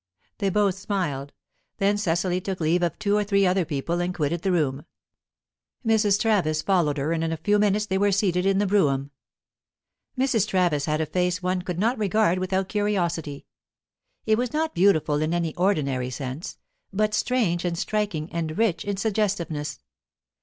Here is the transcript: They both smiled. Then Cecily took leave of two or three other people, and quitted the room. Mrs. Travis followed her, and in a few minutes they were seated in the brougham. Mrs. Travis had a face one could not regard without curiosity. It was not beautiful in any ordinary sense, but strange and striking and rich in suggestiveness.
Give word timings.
They 0.39 0.49
both 0.49 0.73
smiled. 0.73 1.31
Then 1.77 1.95
Cecily 1.95 2.41
took 2.41 2.59
leave 2.59 2.81
of 2.81 2.97
two 2.97 3.15
or 3.15 3.23
three 3.23 3.45
other 3.45 3.65
people, 3.65 3.99
and 4.01 4.15
quitted 4.15 4.41
the 4.41 4.51
room. 4.51 4.83
Mrs. 5.85 6.19
Travis 6.19 6.63
followed 6.63 6.97
her, 6.97 7.11
and 7.11 7.23
in 7.23 7.31
a 7.31 7.37
few 7.37 7.59
minutes 7.59 7.85
they 7.85 7.99
were 7.99 8.11
seated 8.11 8.43
in 8.43 8.57
the 8.57 8.65
brougham. 8.65 9.11
Mrs. 10.17 10.47
Travis 10.47 10.85
had 10.85 11.01
a 11.01 11.05
face 11.05 11.43
one 11.43 11.61
could 11.61 11.77
not 11.77 11.99
regard 11.99 12.39
without 12.39 12.67
curiosity. 12.67 13.45
It 14.25 14.39
was 14.39 14.53
not 14.53 14.73
beautiful 14.73 15.21
in 15.21 15.35
any 15.35 15.55
ordinary 15.55 16.09
sense, 16.09 16.57
but 16.91 17.13
strange 17.13 17.63
and 17.63 17.77
striking 17.77 18.27
and 18.33 18.57
rich 18.57 18.83
in 18.83 18.97
suggestiveness. 18.97 19.83